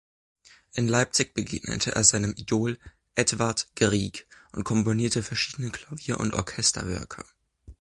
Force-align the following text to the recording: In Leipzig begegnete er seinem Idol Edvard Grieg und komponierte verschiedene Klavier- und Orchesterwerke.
In 0.73 0.87
Leipzig 0.87 1.35
begegnete 1.35 1.93
er 1.93 2.03
seinem 2.03 2.33
Idol 2.35 2.79
Edvard 3.13 3.67
Grieg 3.75 4.25
und 4.51 4.63
komponierte 4.63 5.21
verschiedene 5.21 5.69
Klavier- 5.69 6.19
und 6.19 6.33
Orchesterwerke. 6.33 7.23